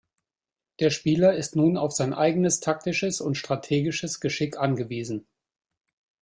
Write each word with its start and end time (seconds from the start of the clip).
Der 0.79 0.89
Spieler 0.89 1.35
ist 1.35 1.55
nun 1.55 1.77
auf 1.77 1.91
sein 1.91 2.11
eigenes 2.15 2.59
taktisches 2.59 3.21
und 3.21 3.35
strategisches 3.35 4.19
Geschick 4.19 4.57
angewiesen. 4.57 5.27